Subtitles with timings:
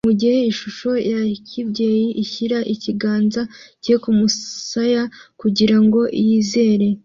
[0.07, 3.41] mugihe ishusho ya kibyeyi ishyira ikiganza
[3.83, 5.03] cye kumusaya
[5.41, 6.87] kugirango yizere